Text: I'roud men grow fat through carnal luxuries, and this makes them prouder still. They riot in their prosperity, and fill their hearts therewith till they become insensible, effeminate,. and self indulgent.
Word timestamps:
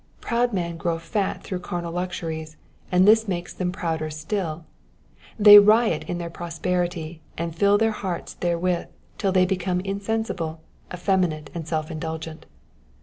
I'roud 0.23 0.51
men 0.51 0.77
grow 0.77 0.97
fat 0.97 1.43
through 1.43 1.59
carnal 1.59 1.91
luxuries, 1.93 2.57
and 2.91 3.07
this 3.07 3.27
makes 3.27 3.53
them 3.53 3.71
prouder 3.71 4.09
still. 4.09 4.65
They 5.37 5.59
riot 5.59 6.05
in 6.05 6.17
their 6.17 6.27
prosperity, 6.31 7.21
and 7.37 7.55
fill 7.55 7.77
their 7.77 7.91
hearts 7.91 8.33
therewith 8.33 8.87
till 9.19 9.31
they 9.31 9.45
become 9.45 9.79
insensible, 9.81 10.59
effeminate,. 10.91 11.51
and 11.53 11.67
self 11.67 11.91
indulgent. 11.91 12.47